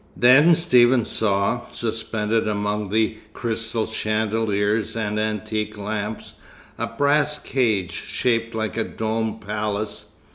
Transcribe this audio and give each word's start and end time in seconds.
Then 0.17 0.55
Stephen 0.55 1.05
saw, 1.05 1.69
suspended 1.69 2.47
among 2.47 2.89
the 2.89 3.19
crystal 3.33 3.85
chandeliers 3.85 4.95
and 4.95 5.19
antique 5.19 5.77
lamps, 5.77 6.33
a 6.79 6.87
brass 6.87 7.37
cage, 7.37 7.91
shaped 7.91 8.55
like 8.55 8.77
a 8.77 8.83
domed 8.83 9.41
palace. 9.41 10.05